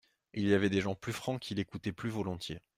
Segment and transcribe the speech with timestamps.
[0.33, 2.63] Il y avait des gens plus francs qu'il écoutait plus volontiers.